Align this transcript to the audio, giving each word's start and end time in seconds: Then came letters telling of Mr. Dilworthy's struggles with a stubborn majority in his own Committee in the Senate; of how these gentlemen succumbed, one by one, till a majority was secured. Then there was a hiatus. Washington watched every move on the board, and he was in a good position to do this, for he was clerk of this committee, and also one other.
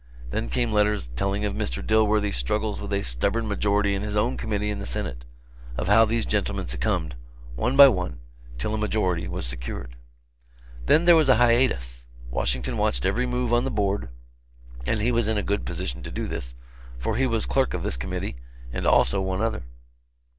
Then 0.31 0.49
came 0.49 0.71
letters 0.73 1.11
telling 1.15 1.45
of 1.45 1.53
Mr. 1.53 1.85
Dilworthy's 1.85 2.35
struggles 2.35 2.81
with 2.81 2.91
a 2.91 3.03
stubborn 3.03 3.47
majority 3.47 3.93
in 3.93 4.01
his 4.01 4.15
own 4.15 4.35
Committee 4.35 4.71
in 4.71 4.79
the 4.79 4.85
Senate; 4.87 5.25
of 5.77 5.87
how 5.89 6.05
these 6.05 6.25
gentlemen 6.25 6.65
succumbed, 6.67 7.13
one 7.55 7.77
by 7.77 7.87
one, 7.87 8.17
till 8.57 8.73
a 8.73 8.79
majority 8.79 9.27
was 9.27 9.45
secured. 9.45 9.95
Then 10.87 11.05
there 11.05 11.15
was 11.15 11.29
a 11.29 11.35
hiatus. 11.35 12.07
Washington 12.31 12.77
watched 12.77 13.05
every 13.05 13.27
move 13.27 13.53
on 13.53 13.63
the 13.63 13.69
board, 13.69 14.09
and 14.87 15.01
he 15.01 15.11
was 15.11 15.27
in 15.27 15.37
a 15.37 15.43
good 15.43 15.67
position 15.67 16.01
to 16.01 16.09
do 16.09 16.25
this, 16.25 16.55
for 16.97 17.15
he 17.15 17.27
was 17.27 17.45
clerk 17.45 17.75
of 17.75 17.83
this 17.83 17.95
committee, 17.95 18.37
and 18.73 18.87
also 18.87 19.21
one 19.21 19.43
other. 19.43 19.65